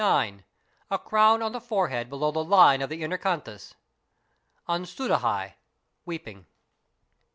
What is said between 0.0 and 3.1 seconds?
A crown on the forehead below the line of the